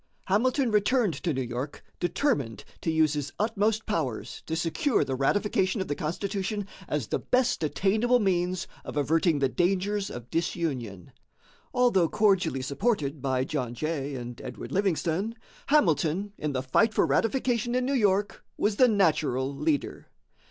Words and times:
Hamilton 0.25 0.71
returned 0.71 1.13
to 1.13 1.31
New 1.31 1.43
York 1.43 1.83
determined 1.99 2.63
to 2.81 2.89
use 2.89 3.13
his 3.13 3.31
utmost 3.37 3.85
powers 3.85 4.41
to 4.47 4.55
secure 4.55 5.03
the 5.03 5.13
ratification 5.13 5.79
of 5.79 5.87
the 5.87 5.93
Constitution 5.93 6.65
as 6.89 7.05
the 7.05 7.19
best 7.19 7.61
attainable 7.61 8.19
means 8.19 8.65
of 8.83 8.97
averting 8.97 9.37
the 9.37 9.47
dangers 9.47 10.09
of 10.09 10.31
disunion. 10.31 11.11
Although 11.71 12.09
cordially 12.09 12.63
supported 12.63 13.21
by 13.21 13.43
John 13.43 13.75
Jay 13.75 14.15
and 14.15 14.41
Edward 14.41 14.71
Livingston, 14.71 15.35
Hamilton, 15.67 16.33
in 16.35 16.53
the 16.53 16.63
fight 16.63 16.95
for 16.95 17.05
ratification 17.05 17.75
in 17.75 17.85
New 17.85 17.93
York, 17.93 18.43
was 18.57 18.77
the 18.77 18.87
natural 18.87 19.55
leader. 19.55 20.07